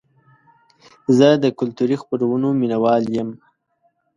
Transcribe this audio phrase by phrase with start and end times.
[1.17, 3.29] زه د کلتوري خپرونو مینهوال یم.